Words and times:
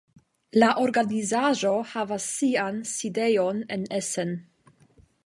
La 0.61 0.67
organizaĵo 0.83 1.73
havas 1.91 2.25
sian 2.39 2.79
sidejon 2.93 3.63
en 3.77 3.85
Essen. 3.99 4.33